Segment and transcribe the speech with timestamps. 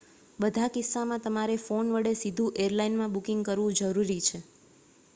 [0.39, 4.43] બધા કિસ્સામાં તમારે ફોન વડે સીધું એરલાઇનમાં બુકિંગ કરવું જરૂરી છે